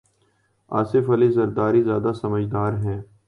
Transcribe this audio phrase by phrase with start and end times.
[0.71, 3.01] آصف علی زرداری زیادہ سمجھدار ہیں۔